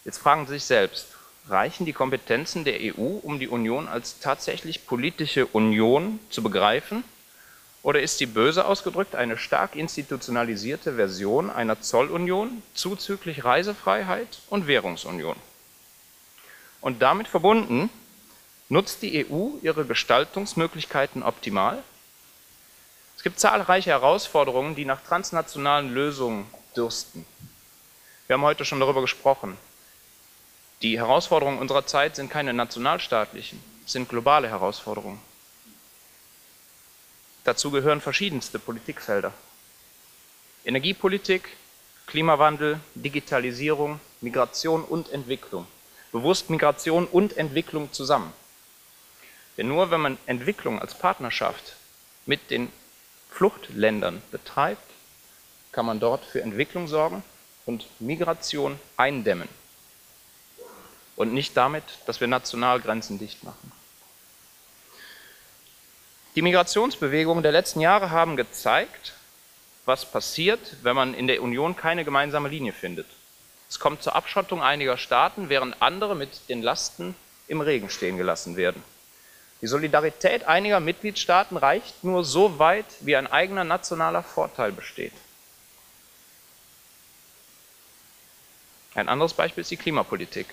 Jetzt 0.05 0.19
fragen 0.19 0.47
Sie 0.47 0.53
sich 0.53 0.65
selbst, 0.65 1.14
reichen 1.49 1.87
die 1.87 1.93
Kompetenzen 1.93 2.65
der 2.65 2.79
EU, 2.81 3.19
um 3.23 3.39
die 3.39 3.49
Union 3.49 3.89
als 3.89 4.19
tatsächlich 4.21 4.87
politische 4.87 5.47
Union 5.47 6.19
zu 6.31 6.43
begreifen 6.43 7.05
oder 7.85 8.01
ist 8.01 8.17
sie 8.17 8.25
böse 8.25 8.65
ausgedrückt 8.65 9.15
eine 9.15 9.37
stark 9.37 9.77
institutionalisierte 9.77 10.95
Version 10.95 11.51
einer 11.51 11.83
Zollunion 11.83 12.63
zuzüglich 12.73 13.45
Reisefreiheit 13.45 14.41
und 14.49 14.67
Währungsunion? 14.67 15.37
Und 16.81 17.03
damit 17.03 17.29
verbunden, 17.29 17.91
nutzt 18.71 19.03
die 19.03 19.27
EU 19.27 19.59
ihre 19.61 19.85
Gestaltungsmöglichkeiten 19.85 21.23
optimal? 21.23 21.83
Es 23.19 23.23
gibt 23.23 23.39
zahlreiche 23.39 23.91
Herausforderungen, 23.91 24.75
die 24.75 24.87
nach 24.87 25.03
transnationalen 25.03 25.93
Lösungen 25.93 26.47
dürsten. 26.75 27.27
Wir 28.27 28.35
haben 28.35 28.43
heute 28.43 28.65
schon 28.65 28.81
darüber 28.81 29.03
gesprochen. 29.03 29.59
Die 30.85 30.99
Herausforderungen 30.99 31.61
unserer 31.61 31.87
Zeit 31.87 32.15
sind 32.15 32.29
keine 32.29 32.53
nationalstaatlichen, 32.53 33.59
sind 33.87 34.07
globale 34.07 34.51
Herausforderungen. 34.51 35.19
Dazu 37.45 37.71
gehören 37.71 38.03
verschiedenste 38.03 38.59
Politikfelder. 38.59 39.33
Energiepolitik, 40.63 41.49
Klimawandel, 42.07 42.81
Digitalisierung, 42.95 43.99
Migration 44.21 44.85
und 44.85 45.11
Entwicklung. 45.11 45.67
Bewusst 46.13 46.51
Migration 46.51 47.07
und 47.07 47.35
Entwicklung 47.39 47.91
zusammen. 47.95 48.31
Denn 49.57 49.69
nur 49.69 49.91
wenn 49.91 50.03
man 50.03 50.19
Entwicklung 50.27 50.83
als 50.83 50.99
Partnerschaft 50.99 51.77
mit 52.27 52.51
den 52.51 52.71
Fluchtländern 53.31 54.21
betreibt, 54.31 54.91
kann 55.73 55.87
man 55.87 55.99
dort 55.99 56.27
für 56.27 56.43
Entwicklung 56.43 56.89
sorgen 56.89 57.25
und 57.65 57.87
Migration 58.01 58.79
eindämmen. 58.99 59.49
Und 61.17 61.33
nicht 61.33 61.57
damit, 61.57 61.85
dass 62.07 62.21
wir 62.21 62.27
Nationalgrenzen 62.27 63.19
dicht 63.19 63.45
machen. 63.45 63.73
Die 66.35 66.43
Migrationsbewegungen 66.43 67.43
der 67.43 67.53
letzten 67.53 67.81
Jahre 67.81 68.11
haben 68.11 68.37
gezeigt, 68.37 69.15
was 69.85 70.11
passiert, 70.11 70.77
wenn 70.83 70.97
man 70.97 71.15
in 71.15 71.29
der 71.29 71.43
Union 71.43 71.77
keine 71.77 72.05
gemeinsame 72.05 72.49
Linie 72.49 72.73
findet. 72.73 73.07
Es 73.69 73.79
kommt 73.79 74.03
zur 74.03 74.17
Abschottung 74.17 74.63
einiger 74.63 74.97
Staaten, 74.99 75.49
während 75.49 75.81
andere 75.81 76.17
mit 76.17 76.49
den 76.49 76.63
Lasten 76.63 77.15
im 77.47 77.61
Regen 77.61 77.91
stehen 77.91 78.17
gelassen 78.17 78.57
werden. 78.57 78.83
Die 79.61 79.67
Solidarität 79.67 80.45
einiger 80.45 80.81
Mitgliedstaaten 80.81 81.57
reicht 81.57 82.03
nur 82.03 82.25
so 82.25 82.59
weit, 82.59 82.87
wie 83.01 83.17
ein 83.17 83.31
eigener 83.31 83.65
nationaler 83.65 84.23
Vorteil 84.23 84.73
besteht. 84.73 85.13
Ein 88.95 89.09
anderes 89.09 89.35
Beispiel 89.35 89.63
ist 89.63 89.71
die 89.71 89.77
Klimapolitik. 89.77 90.47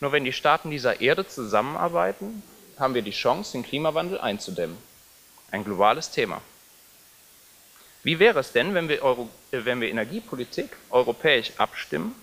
Nur 0.00 0.12
wenn 0.12 0.24
die 0.24 0.32
Staaten 0.32 0.70
dieser 0.70 1.00
Erde 1.00 1.26
zusammenarbeiten, 1.26 2.42
haben 2.78 2.94
wir 2.94 3.02
die 3.02 3.10
Chance, 3.10 3.52
den 3.52 3.64
Klimawandel 3.64 4.20
einzudämmen. 4.20 4.78
Ein 5.50 5.64
globales 5.64 6.10
Thema. 6.10 6.40
Wie 8.02 8.18
wäre 8.18 8.38
es 8.38 8.52
denn, 8.52 8.74
wenn 8.74 8.88
wir, 8.88 9.02
Euro, 9.02 9.28
äh, 9.50 9.64
wenn 9.64 9.80
wir 9.80 9.88
Energiepolitik 9.88 10.70
europäisch 10.90 11.52
abstimmen 11.58 12.14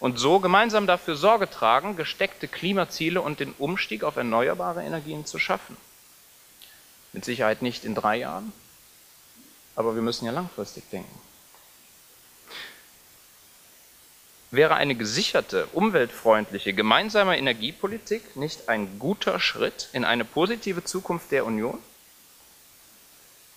und 0.00 0.18
so 0.18 0.38
gemeinsam 0.38 0.86
dafür 0.86 1.16
Sorge 1.16 1.48
tragen, 1.48 1.96
gesteckte 1.96 2.46
Klimaziele 2.46 3.20
und 3.22 3.40
den 3.40 3.52
Umstieg 3.52 4.04
auf 4.04 4.16
erneuerbare 4.16 4.82
Energien 4.82 5.24
zu 5.24 5.38
schaffen? 5.38 5.76
Mit 7.12 7.24
Sicherheit 7.24 7.62
nicht 7.62 7.84
in 7.84 7.94
drei 7.94 8.18
Jahren, 8.18 8.52
aber 9.74 9.94
wir 9.94 10.02
müssen 10.02 10.26
ja 10.26 10.32
langfristig 10.32 10.88
denken. 10.90 11.18
Wäre 14.50 14.76
eine 14.76 14.94
gesicherte, 14.94 15.66
umweltfreundliche 15.74 16.72
gemeinsame 16.72 17.36
Energiepolitik 17.36 18.34
nicht 18.34 18.70
ein 18.70 18.98
guter 18.98 19.40
Schritt 19.40 19.90
in 19.92 20.04
eine 20.04 20.24
positive 20.24 20.82
Zukunft 20.84 21.30
der 21.32 21.44
Union? 21.44 21.78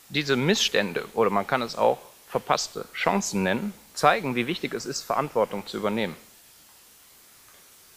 Diese 0.09 0.35
Missstände, 0.35 1.07
oder 1.13 1.29
man 1.29 1.47
kann 1.47 1.61
es 1.61 1.77
auch 1.77 1.99
verpasste 2.27 2.85
Chancen 2.93 3.43
nennen, 3.43 3.73
zeigen, 3.93 4.35
wie 4.35 4.47
wichtig 4.47 4.73
es 4.73 4.85
ist, 4.85 5.03
Verantwortung 5.03 5.65
zu 5.65 5.77
übernehmen. 5.77 6.17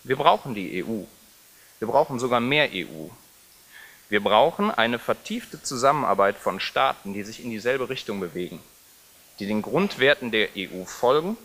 Wir 0.05 0.17
brauchen 0.17 0.55
die 0.55 0.85
EU. 0.85 1.03
Wir 1.81 1.89
brauchen 1.89 2.21
sogar 2.21 2.39
mehr 2.39 2.69
EU. 2.73 3.09
Wir 4.09 4.23
brauchen 4.23 4.71
eine 4.71 5.01
vertiefte 5.01 5.61
Zusammenarbeit 5.61 6.37
von 6.37 6.61
Staaten, 6.61 7.13
die 7.13 7.25
sich 7.25 7.43
in 7.43 7.51
dieselbe 7.51 7.89
Richtung 7.89 8.21
bewegen, 8.21 8.61
die 9.41 9.47
den 9.47 9.63
Grundwerten 9.63 10.31
der 10.31 10.51
EU 10.57 10.85
folgen 10.85 11.37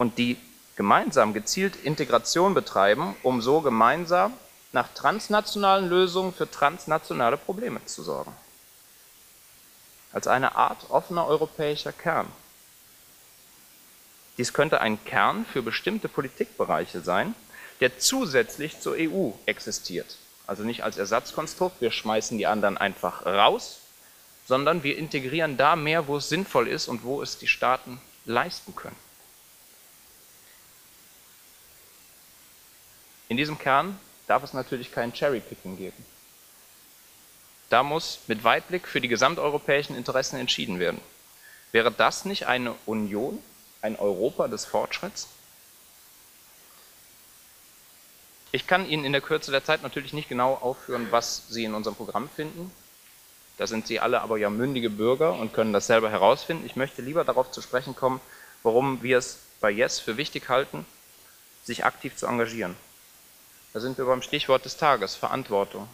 und 0.00 0.16
die 0.16 0.38
gemeinsam 0.76 1.34
gezielt 1.34 1.76
Integration 1.76 2.54
betreiben, 2.54 3.14
um 3.22 3.42
so 3.42 3.60
gemeinsam 3.60 4.32
nach 4.72 4.88
transnationalen 4.94 5.90
Lösungen 5.90 6.32
für 6.32 6.50
transnationale 6.50 7.36
Probleme 7.36 7.84
zu 7.84 8.02
sorgen. 8.02 8.32
Als 10.14 10.26
eine 10.26 10.56
Art 10.56 10.88
offener 10.88 11.26
europäischer 11.26 11.92
Kern. 11.92 12.26
Dies 14.38 14.54
könnte 14.54 14.80
ein 14.80 15.04
Kern 15.04 15.44
für 15.44 15.60
bestimmte 15.60 16.08
Politikbereiche 16.08 17.02
sein, 17.02 17.34
der 17.80 17.98
zusätzlich 17.98 18.80
zur 18.80 18.96
EU 18.98 19.32
existiert. 19.44 20.16
Also 20.46 20.62
nicht 20.62 20.82
als 20.82 20.96
Ersatzkonstrukt, 20.96 21.78
wir 21.82 21.90
schmeißen 21.90 22.38
die 22.38 22.46
anderen 22.46 22.78
einfach 22.78 23.26
raus, 23.26 23.80
sondern 24.46 24.82
wir 24.82 24.96
integrieren 24.96 25.58
da 25.58 25.76
mehr, 25.76 26.08
wo 26.08 26.16
es 26.16 26.30
sinnvoll 26.30 26.68
ist 26.68 26.88
und 26.88 27.04
wo 27.04 27.20
es 27.20 27.36
die 27.36 27.48
Staaten 27.48 28.00
leisten 28.24 28.74
können. 28.74 29.09
In 33.30 33.36
diesem 33.36 33.58
Kern 33.58 33.96
darf 34.26 34.42
es 34.42 34.54
natürlich 34.54 34.90
kein 34.90 35.12
Cherrypicking 35.14 35.76
geben. 35.76 36.04
Da 37.68 37.84
muss 37.84 38.18
mit 38.26 38.42
Weitblick 38.42 38.88
für 38.88 39.00
die 39.00 39.06
gesamteuropäischen 39.06 39.96
Interessen 39.96 40.36
entschieden 40.36 40.80
werden. 40.80 41.00
Wäre 41.70 41.92
das 41.92 42.24
nicht 42.24 42.48
eine 42.48 42.74
Union, 42.86 43.40
ein 43.82 43.96
Europa 43.96 44.48
des 44.48 44.64
Fortschritts? 44.64 45.28
Ich 48.50 48.66
kann 48.66 48.88
Ihnen 48.90 49.04
in 49.04 49.12
der 49.12 49.20
Kürze 49.20 49.52
der 49.52 49.64
Zeit 49.64 49.84
natürlich 49.84 50.12
nicht 50.12 50.28
genau 50.28 50.54
aufführen, 50.54 51.06
was 51.12 51.44
Sie 51.48 51.62
in 51.62 51.74
unserem 51.74 51.94
Programm 51.94 52.28
finden. 52.28 52.72
Da 53.58 53.68
sind 53.68 53.86
Sie 53.86 54.00
alle 54.00 54.22
aber 54.22 54.38
ja 54.38 54.50
mündige 54.50 54.90
Bürger 54.90 55.34
und 55.34 55.52
können 55.52 55.72
das 55.72 55.86
selber 55.86 56.10
herausfinden. 56.10 56.66
Ich 56.66 56.74
möchte 56.74 57.00
lieber 57.00 57.22
darauf 57.22 57.52
zu 57.52 57.62
sprechen 57.62 57.94
kommen, 57.94 58.20
warum 58.64 59.04
wir 59.04 59.18
es 59.18 59.38
bei 59.60 59.70
Yes 59.70 60.00
für 60.00 60.16
wichtig 60.16 60.48
halten, 60.48 60.84
sich 61.62 61.84
aktiv 61.84 62.16
zu 62.16 62.26
engagieren. 62.26 62.74
Da 63.72 63.80
sind 63.80 63.98
wir 63.98 64.04
beim 64.04 64.22
Stichwort 64.22 64.64
des 64.64 64.76
Tages, 64.76 65.14
Verantwortung. 65.14 65.88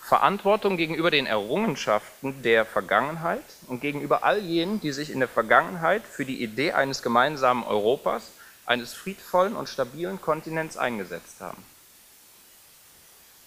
Verantwortung 0.00 0.76
gegenüber 0.76 1.10
den 1.10 1.26
Errungenschaften 1.26 2.42
der 2.42 2.66
Vergangenheit 2.66 3.44
und 3.68 3.80
gegenüber 3.80 4.24
all 4.24 4.40
jenen, 4.40 4.80
die 4.80 4.92
sich 4.92 5.10
in 5.10 5.20
der 5.20 5.28
Vergangenheit 5.28 6.02
für 6.04 6.24
die 6.24 6.42
Idee 6.42 6.72
eines 6.72 7.02
gemeinsamen 7.02 7.64
Europas, 7.64 8.30
eines 8.66 8.94
friedvollen 8.94 9.56
und 9.56 9.68
stabilen 9.68 10.20
Kontinents 10.20 10.76
eingesetzt 10.76 11.40
haben. 11.40 11.64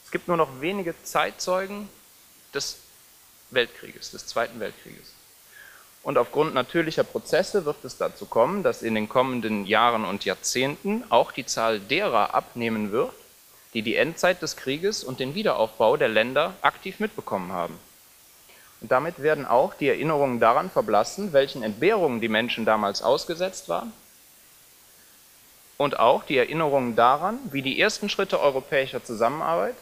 Es 0.05 0.11
gibt 0.11 0.27
nur 0.27 0.37
noch 0.37 0.61
wenige 0.61 0.95
Zeitzeugen 1.03 1.89
des 2.53 2.77
Weltkrieges, 3.51 4.11
des 4.11 4.27
Zweiten 4.27 4.59
Weltkrieges. 4.59 5.13
Und 6.05 6.19
aufgrund 6.19 6.53
natürlicher 6.53 7.03
Prozesse 7.03 7.65
wird 7.65 7.83
es 7.83 7.97
dazu 7.97 8.27
kommen, 8.27 8.61
dass 8.61 8.83
in 8.83 8.93
den 8.93 9.09
kommenden 9.09 9.65
Jahren 9.65 10.05
und 10.05 10.23
Jahrzehnten 10.23 11.03
auch 11.09 11.31
die 11.31 11.47
Zahl 11.47 11.79
derer 11.79 12.35
abnehmen 12.35 12.91
wird, 12.91 13.11
die 13.73 13.81
die 13.81 13.95
Endzeit 13.95 14.39
des 14.43 14.55
Krieges 14.55 15.03
und 15.03 15.19
den 15.19 15.33
Wiederaufbau 15.33 15.97
der 15.97 16.09
Länder 16.09 16.53
aktiv 16.61 16.99
mitbekommen 16.99 17.51
haben. 17.51 17.79
Und 18.81 18.91
damit 18.91 19.23
werden 19.23 19.47
auch 19.47 19.73
die 19.73 19.87
Erinnerungen 19.87 20.39
daran 20.39 20.69
verblassen, 20.69 21.33
welchen 21.33 21.63
Entbehrungen 21.63 22.21
die 22.21 22.29
Menschen 22.29 22.65
damals 22.65 23.01
ausgesetzt 23.01 23.67
waren 23.67 23.91
und 25.77 25.97
auch 25.97 26.23
die 26.23 26.37
Erinnerungen 26.37 26.95
daran, 26.95 27.39
wie 27.51 27.63
die 27.63 27.81
ersten 27.81 28.09
Schritte 28.09 28.39
europäischer 28.39 29.03
Zusammenarbeit, 29.03 29.75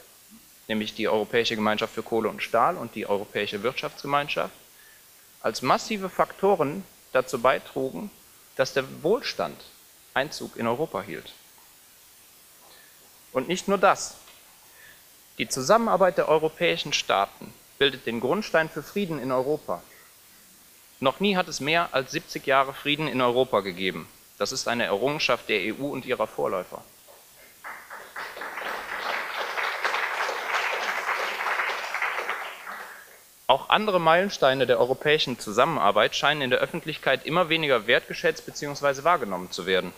nämlich 0.69 0.95
die 0.95 1.09
Europäische 1.09 1.55
Gemeinschaft 1.55 1.93
für 1.93 2.01
Kohle 2.01 2.29
und 2.29 2.41
Stahl 2.41 2.77
und 2.77 2.95
die 2.95 3.07
Europäische 3.07 3.61
Wirtschaftsgemeinschaft, 3.61 4.53
als 5.43 5.61
massive 5.61 6.09
Faktoren 6.09 6.83
dazu 7.11 7.39
beitrugen, 7.39 8.09
dass 8.55 8.73
der 8.73 9.03
Wohlstand 9.03 9.59
Einzug 10.15 10.57
in 10.57 10.67
Europa 10.67 11.01
hielt. 11.01 11.33
Und 13.31 13.47
nicht 13.47 13.67
nur 13.67 13.77
das. 13.77 14.15
Die 15.37 15.47
Zusammenarbeit 15.47 16.17
der 16.17 16.29
europäischen 16.29 16.93
Staaten 16.93 17.53
bildet 17.77 18.05
den 18.05 18.19
Grundstein 18.19 18.69
für 18.69 18.83
Frieden 18.83 19.19
in 19.19 19.31
Europa. 19.31 19.81
Noch 20.99 21.19
nie 21.19 21.35
hat 21.35 21.47
es 21.47 21.59
mehr 21.59 21.89
als 21.93 22.11
70 22.11 22.45
Jahre 22.45 22.73
Frieden 22.73 23.07
in 23.07 23.21
Europa 23.21 23.61
gegeben. 23.61 24.07
Das 24.37 24.51
ist 24.51 24.67
eine 24.67 24.85
Errungenschaft 24.85 25.49
der 25.49 25.73
EU 25.73 25.87
und 25.87 26.05
ihrer 26.05 26.27
Vorläufer. 26.27 26.83
Auch 33.47 33.69
andere 33.69 33.99
Meilensteine 33.99 34.65
der 34.65 34.79
europäischen 34.79 35.37
Zusammenarbeit 35.37 36.15
scheinen 36.15 36.41
in 36.41 36.49
der 36.49 36.59
Öffentlichkeit 36.59 37.25
immer 37.25 37.49
weniger 37.49 37.87
wertgeschätzt 37.87 38.45
bzw. 38.45 39.03
wahrgenommen 39.03 39.51
zu 39.51 39.65
werden. 39.65 39.93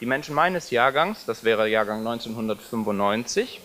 Die 0.00 0.06
Menschen 0.06 0.34
meines 0.34 0.70
Jahrgangs, 0.70 1.24
das 1.24 1.44
wäre 1.44 1.68
Jahrgang 1.68 1.98
1995, 1.98 3.60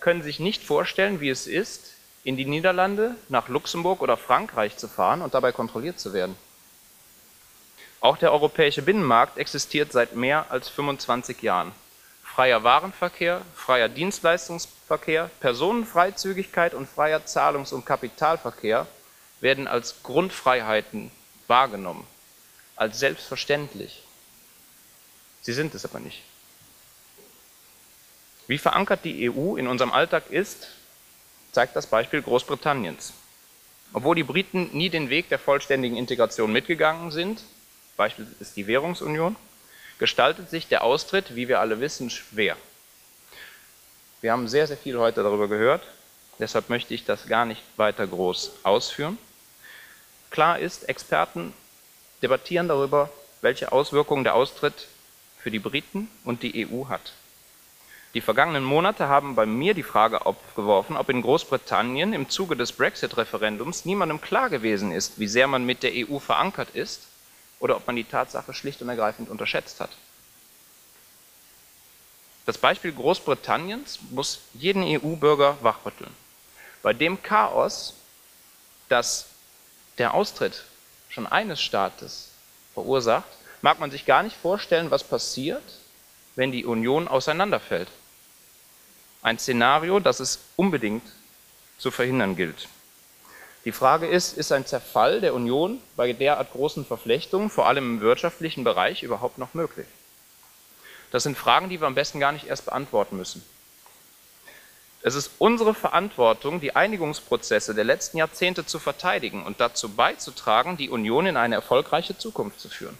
können 0.00 0.22
sich 0.22 0.40
nicht 0.40 0.62
vorstellen, 0.62 1.20
wie 1.20 1.28
es 1.28 1.46
ist, 1.46 1.92
in 2.24 2.36
die 2.36 2.44
Niederlande, 2.44 3.16
nach 3.28 3.48
Luxemburg 3.48 4.00
oder 4.00 4.16
Frankreich 4.16 4.76
zu 4.76 4.88
fahren 4.88 5.22
und 5.22 5.34
dabei 5.34 5.52
kontrolliert 5.52 5.98
zu 5.98 6.12
werden. 6.12 6.36
Auch 8.00 8.16
der 8.16 8.32
europäische 8.32 8.82
Binnenmarkt 8.82 9.38
existiert 9.38 9.92
seit 9.92 10.16
mehr 10.16 10.46
als 10.50 10.68
25 10.68 11.42
Jahren 11.42 11.72
freier 12.34 12.64
Warenverkehr, 12.64 13.42
freier 13.54 13.88
Dienstleistungsverkehr, 13.88 14.81
Personenfreizügigkeit 14.98 16.74
und 16.74 16.88
freier 16.88 17.24
Zahlungs- 17.26 17.72
und 17.72 17.86
Kapitalverkehr 17.86 18.86
werden 19.40 19.66
als 19.66 20.02
Grundfreiheiten 20.02 21.10
wahrgenommen, 21.48 22.06
als 22.76 22.98
selbstverständlich. 22.98 24.02
Sie 25.40 25.52
sind 25.52 25.74
es 25.74 25.84
aber 25.84 26.00
nicht. 26.00 26.22
Wie 28.46 28.58
verankert 28.58 29.04
die 29.04 29.30
EU 29.30 29.56
in 29.56 29.66
unserem 29.66 29.92
Alltag 29.92 30.30
ist, 30.30 30.68
zeigt 31.52 31.76
das 31.76 31.86
Beispiel 31.86 32.22
Großbritanniens. 32.22 33.12
Obwohl 33.92 34.14
die 34.16 34.22
Briten 34.22 34.70
nie 34.72 34.88
den 34.88 35.10
Weg 35.10 35.28
der 35.28 35.38
vollständigen 35.38 35.96
Integration 35.96 36.52
mitgegangen 36.52 37.10
sind, 37.10 37.42
Beispiel 37.96 38.26
ist 38.40 38.56
die 38.56 38.66
Währungsunion, 38.66 39.36
gestaltet 39.98 40.50
sich 40.50 40.66
der 40.68 40.82
Austritt, 40.82 41.36
wie 41.36 41.48
wir 41.48 41.60
alle 41.60 41.80
wissen, 41.80 42.10
schwer. 42.10 42.56
Wir 44.22 44.30
haben 44.30 44.46
sehr, 44.46 44.68
sehr 44.68 44.76
viel 44.76 44.96
heute 44.98 45.24
darüber 45.24 45.48
gehört, 45.48 45.82
deshalb 46.38 46.70
möchte 46.70 46.94
ich 46.94 47.04
das 47.04 47.26
gar 47.26 47.44
nicht 47.44 47.60
weiter 47.76 48.06
groß 48.06 48.52
ausführen. 48.62 49.18
Klar 50.30 50.60
ist, 50.60 50.88
Experten 50.88 51.52
debattieren 52.22 52.68
darüber, 52.68 53.10
welche 53.40 53.72
Auswirkungen 53.72 54.22
der 54.22 54.36
Austritt 54.36 54.86
für 55.40 55.50
die 55.50 55.58
Briten 55.58 56.08
und 56.24 56.44
die 56.44 56.68
EU 56.68 56.86
hat. 56.88 57.14
Die 58.14 58.20
vergangenen 58.20 58.62
Monate 58.62 59.08
haben 59.08 59.34
bei 59.34 59.44
mir 59.44 59.74
die 59.74 59.82
Frage 59.82 60.24
aufgeworfen, 60.24 60.96
ob 60.96 61.08
in 61.08 61.22
Großbritannien 61.22 62.12
im 62.12 62.28
Zuge 62.28 62.54
des 62.54 62.70
Brexit-Referendums 62.70 63.86
niemandem 63.86 64.20
klar 64.20 64.50
gewesen 64.50 64.92
ist, 64.92 65.18
wie 65.18 65.26
sehr 65.26 65.48
man 65.48 65.66
mit 65.66 65.82
der 65.82 65.90
EU 65.94 66.20
verankert 66.20 66.68
ist 66.74 67.08
oder 67.58 67.74
ob 67.74 67.88
man 67.88 67.96
die 67.96 68.04
Tatsache 68.04 68.54
schlicht 68.54 68.82
und 68.82 68.88
ergreifend 68.88 69.30
unterschätzt 69.30 69.80
hat. 69.80 69.90
Das 72.44 72.58
Beispiel 72.58 72.92
Großbritanniens 72.92 74.00
muss 74.10 74.40
jeden 74.54 74.82
EU-Bürger 74.82 75.58
wachrütteln. 75.62 76.10
Bei 76.82 76.92
dem 76.92 77.22
Chaos, 77.22 77.94
das 78.88 79.26
der 79.98 80.14
Austritt 80.14 80.64
schon 81.08 81.26
eines 81.26 81.60
Staates 81.60 82.30
verursacht, 82.74 83.28
mag 83.60 83.78
man 83.78 83.90
sich 83.90 84.06
gar 84.06 84.22
nicht 84.22 84.36
vorstellen, 84.36 84.90
was 84.90 85.04
passiert, 85.04 85.62
wenn 86.34 86.50
die 86.50 86.64
Union 86.64 87.06
auseinanderfällt. 87.06 87.88
Ein 89.22 89.38
Szenario, 89.38 90.00
das 90.00 90.18
es 90.18 90.40
unbedingt 90.56 91.04
zu 91.78 91.92
verhindern 91.92 92.34
gilt. 92.34 92.68
Die 93.64 93.72
Frage 93.72 94.08
ist, 94.08 94.36
ist 94.36 94.50
ein 94.50 94.66
Zerfall 94.66 95.20
der 95.20 95.34
Union 95.34 95.80
bei 95.94 96.12
derart 96.12 96.50
großen 96.50 96.84
Verflechtungen, 96.84 97.48
vor 97.48 97.68
allem 97.68 97.96
im 97.96 98.00
wirtschaftlichen 98.00 98.64
Bereich, 98.64 99.04
überhaupt 99.04 99.38
noch 99.38 99.54
möglich? 99.54 99.86
Das 101.12 101.22
sind 101.22 101.36
Fragen, 101.36 101.68
die 101.68 101.78
wir 101.78 101.86
am 101.86 101.94
besten 101.94 102.20
gar 102.20 102.32
nicht 102.32 102.46
erst 102.46 102.64
beantworten 102.64 103.18
müssen. 103.18 103.44
Es 105.02 105.14
ist 105.14 105.32
unsere 105.38 105.74
Verantwortung, 105.74 106.60
die 106.60 106.74
Einigungsprozesse 106.74 107.74
der 107.74 107.84
letzten 107.84 108.16
Jahrzehnte 108.16 108.64
zu 108.64 108.78
verteidigen 108.78 109.44
und 109.44 109.60
dazu 109.60 109.90
beizutragen, 109.90 110.76
die 110.76 110.88
Union 110.88 111.26
in 111.26 111.36
eine 111.36 111.56
erfolgreiche 111.56 112.16
Zukunft 112.16 112.60
zu 112.60 112.70
führen. 112.70 112.96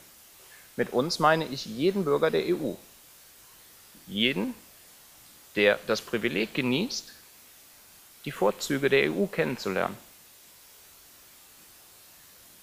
Mit 0.76 0.92
uns 0.92 1.20
meine 1.20 1.46
ich 1.46 1.64
jeden 1.64 2.04
Bürger 2.04 2.30
der 2.30 2.44
EU. 2.44 2.74
Jeden, 4.06 4.54
der 5.56 5.78
das 5.86 6.02
Privileg 6.02 6.52
genießt, 6.54 7.10
die 8.26 8.32
Vorzüge 8.32 8.90
der 8.90 9.10
EU 9.10 9.26
kennenzulernen. 9.26 9.96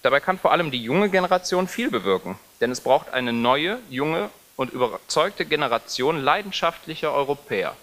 Dabei 0.02 0.20
kann 0.20 0.38
vor 0.38 0.52
allem 0.52 0.70
die 0.70 0.82
junge 0.82 1.10
Generation 1.10 1.66
viel 1.66 1.90
bewirken, 1.90 2.38
denn 2.60 2.70
es 2.70 2.80
braucht 2.80 3.10
eine 3.10 3.32
neue, 3.32 3.80
junge 3.90 4.30
und 4.60 4.74
überzeugte 4.74 5.46
Generation 5.46 6.22
leidenschaftlicher 6.22 7.14
Europäer, 7.14 7.74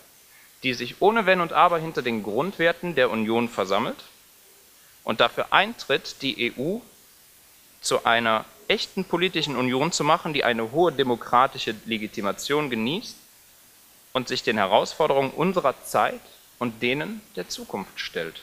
die 0.62 0.76
sich 0.76 1.02
ohne 1.02 1.26
Wenn 1.26 1.42
und 1.42 1.52
Aber 1.52 1.80
hinter 1.80 2.04
den 2.04 2.22
Grundwerten 2.22 2.94
der 2.94 3.10
Union 3.10 3.50
versammelt 3.50 3.98
und 5.04 5.20
dafür 5.20 5.48
eintritt, 5.50 6.22
die 6.22 6.54
EU 6.56 6.78
zu 7.82 8.06
einer 8.06 8.46
echten 8.68 9.06
politischen 9.06 9.56
Union 9.56 9.92
zu 9.92 10.04
machen, 10.04 10.34
die 10.34 10.44
eine 10.44 10.72
hohe 10.72 10.92
demokratische 10.92 11.74
Legitimation 11.88 12.70
genießt 12.70 13.18
und 14.14 14.28
sich 14.28 14.44
den 14.44 14.58
Herausforderungen 14.58 15.32
unserer 15.32 15.74
Zeit 15.84 16.22
und 16.60 16.84
denen 16.84 17.22
der 17.36 17.50
Zukunft 17.50 18.00
stellt. 18.00 18.40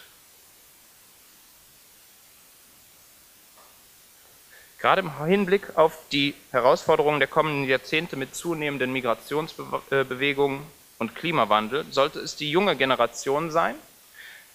Gerade 4.85 5.01
im 5.01 5.25
Hinblick 5.25 5.79
auf 5.79 5.97
die 6.13 6.35
Herausforderungen 6.51 7.19
der 7.19 7.27
kommenden 7.27 7.67
Jahrzehnte 7.67 8.17
mit 8.17 8.35
zunehmenden 8.35 8.93
Migrationsbewegungen 8.93 10.61
und 10.99 11.15
Klimawandel 11.15 11.87
sollte 11.91 12.19
es 12.19 12.37
die 12.37 12.51
junge 12.51 12.77
Generation 12.77 13.51
sein, 13.51 13.77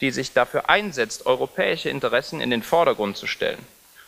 die 0.01 0.11
sich 0.11 0.31
dafür 0.31 0.69
einsetzt, 0.69 1.25
europäische 1.25 1.89
Interessen 1.89 2.41
in 2.41 2.51
den 2.51 2.61
Vordergrund 2.61 3.17
zu 3.17 3.25
stellen 3.25 3.57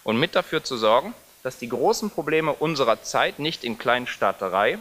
und 0.04 0.20
mit 0.20 0.36
dafür 0.36 0.64
zu 0.64 0.78
sorgen, 0.78 1.16
dass 1.42 1.58
die 1.58 1.70
großen 1.70 2.12
Probleme 2.12 2.54
unserer 2.54 3.02
Zeit 3.02 3.40
nicht 3.40 3.64
in 3.64 3.80
Kleinstaaterei, 3.80 4.78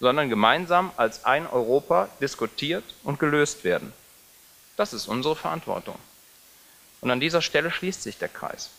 sondern 0.00 0.30
gemeinsam 0.30 0.90
als 0.96 1.26
ein 1.26 1.46
Europa 1.46 2.08
diskutiert 2.22 2.84
und 3.04 3.18
gelöst 3.18 3.62
werden. 3.62 3.92
Das 4.78 4.94
ist 4.94 5.06
unsere 5.06 5.36
Verantwortung. 5.36 5.98
Und 7.02 7.10
an 7.10 7.20
dieser 7.20 7.42
Stelle 7.42 7.70
schließt 7.70 8.02
sich 8.02 8.16
der 8.16 8.30
Kreis. 8.30 8.70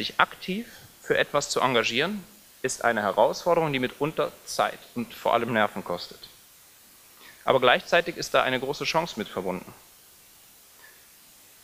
Sich 0.00 0.18
aktiv 0.18 0.66
für 1.02 1.18
etwas 1.18 1.50
zu 1.50 1.60
engagieren, 1.60 2.24
ist 2.62 2.86
eine 2.86 3.02
Herausforderung, 3.02 3.70
die 3.70 3.78
mitunter 3.78 4.32
Zeit 4.46 4.78
und 4.94 5.12
vor 5.12 5.34
allem 5.34 5.52
Nerven 5.52 5.84
kostet. 5.84 6.30
Aber 7.44 7.60
gleichzeitig 7.60 8.16
ist 8.16 8.32
da 8.32 8.42
eine 8.42 8.58
große 8.58 8.84
Chance 8.84 9.18
mit 9.18 9.28
verbunden. 9.28 9.74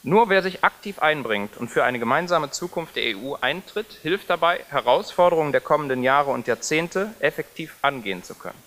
Nur 0.02 0.28
wer 0.28 0.42
sich 0.42 0.64
aktiv 0.64 0.98
einbringt 0.98 1.56
und 1.56 1.70
für 1.70 1.84
eine 1.84 1.98
gemeinsame 1.98 2.50
Zukunft 2.50 2.96
der 2.96 3.16
EU 3.16 3.36
eintritt, 3.40 3.90
hilft 4.02 4.28
dabei, 4.28 4.62
Herausforderungen 4.68 5.52
der 5.52 5.62
kommenden 5.62 6.02
Jahre 6.02 6.30
und 6.30 6.46
Jahrzehnte 6.46 7.14
effektiv 7.20 7.74
angehen 7.80 8.22
zu 8.22 8.34
können. 8.34 8.62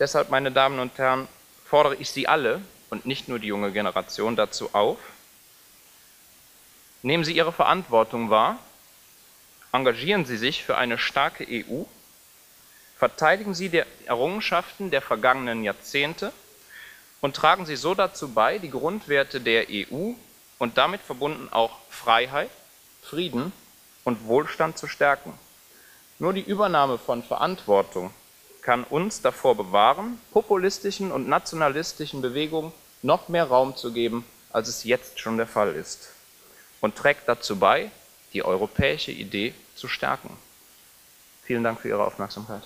Deshalb, 0.00 0.28
meine 0.28 0.50
Damen 0.50 0.80
und 0.80 0.98
Herren, 0.98 1.28
fordere 1.64 1.94
ich 1.94 2.10
Sie 2.10 2.26
alle 2.26 2.60
und 2.88 3.06
nicht 3.06 3.28
nur 3.28 3.38
die 3.38 3.46
junge 3.46 3.70
Generation 3.70 4.34
dazu 4.34 4.70
auf, 4.72 4.98
nehmen 7.02 7.24
Sie 7.24 7.36
Ihre 7.36 7.52
Verantwortung 7.52 8.30
wahr. 8.30 8.58
Engagieren 9.72 10.24
Sie 10.24 10.36
sich 10.36 10.64
für 10.64 10.76
eine 10.76 10.98
starke 10.98 11.46
EU, 11.48 11.84
verteidigen 12.96 13.54
Sie 13.54 13.68
die 13.68 13.82
Errungenschaften 14.06 14.90
der 14.90 15.00
vergangenen 15.00 15.64
Jahrzehnte. 15.64 16.32
Und 17.20 17.36
tragen 17.36 17.66
Sie 17.66 17.76
so 17.76 17.94
dazu 17.94 18.32
bei, 18.32 18.58
die 18.58 18.70
Grundwerte 18.70 19.40
der 19.40 19.66
EU 19.68 20.12
und 20.58 20.78
damit 20.78 21.00
verbunden 21.02 21.48
auch 21.52 21.78
Freiheit, 21.90 22.50
Frieden 23.02 23.52
und 24.04 24.26
Wohlstand 24.26 24.78
zu 24.78 24.86
stärken. 24.86 25.32
Nur 26.18 26.32
die 26.32 26.42
Übernahme 26.42 26.98
von 26.98 27.22
Verantwortung 27.22 28.12
kann 28.62 28.84
uns 28.84 29.22
davor 29.22 29.54
bewahren, 29.54 30.20
populistischen 30.32 31.12
und 31.12 31.28
nationalistischen 31.28 32.20
Bewegungen 32.20 32.72
noch 33.02 33.28
mehr 33.28 33.44
Raum 33.44 33.76
zu 33.76 33.92
geben, 33.92 34.24
als 34.52 34.68
es 34.68 34.84
jetzt 34.84 35.18
schon 35.18 35.38
der 35.38 35.46
Fall 35.46 35.74
ist, 35.74 36.10
und 36.80 36.96
trägt 36.96 37.28
dazu 37.28 37.58
bei, 37.58 37.90
die 38.32 38.44
europäische 38.44 39.12
Idee 39.12 39.54
zu 39.74 39.88
stärken. 39.88 40.36
Vielen 41.44 41.64
Dank 41.64 41.80
für 41.80 41.88
Ihre 41.88 42.04
Aufmerksamkeit. 42.04 42.62